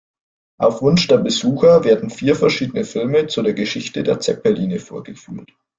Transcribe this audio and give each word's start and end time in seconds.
Auf 0.57 0.81
Wunsch 0.81 1.07
der 1.09 1.17
Besucher 1.19 1.83
werden 1.83 2.09
vier 2.09 2.35
verschiedene 2.35 2.85
Filme 2.85 3.27
zu 3.27 3.43
der 3.43 3.53
Geschichte 3.53 4.01
der 4.01 4.19
Zeppeline 4.19 4.79
vorgeführt. 4.79 5.51